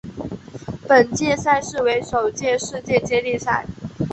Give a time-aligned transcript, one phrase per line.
[0.89, 3.67] 本届赛事为首届世界接力赛。